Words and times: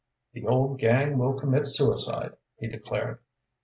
"The 0.33 0.47
old 0.47 0.79
gang 0.79 1.19
will 1.19 1.35
commit 1.35 1.67
suicide," 1.67 2.35
he 2.57 2.67
declared. 2.67 3.19